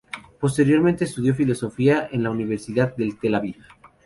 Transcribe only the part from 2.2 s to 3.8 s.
la Universidad de Tel Aviv.